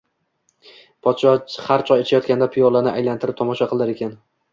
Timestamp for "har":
1.65-1.83